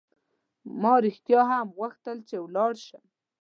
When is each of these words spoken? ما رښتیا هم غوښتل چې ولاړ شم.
ما 0.81 0.93
رښتیا 1.05 1.41
هم 1.51 1.67
غوښتل 1.77 2.17
چې 2.29 2.35
ولاړ 2.43 2.73
شم. 2.87 3.05